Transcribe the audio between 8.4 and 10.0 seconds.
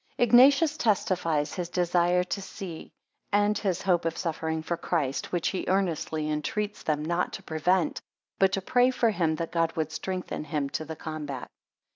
to pray for him, that God would